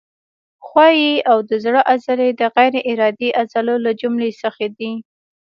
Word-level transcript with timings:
ښویې 0.65 1.13
او 1.31 1.37
د 1.49 1.51
زړه 1.63 1.81
عضلې 1.91 2.29
د 2.39 2.41
غیر 2.55 2.73
ارادي 2.91 3.29
عضلو 3.41 3.75
له 3.85 3.91
جملو 4.01 4.29
څخه 4.43 4.65
دي. 4.77 4.91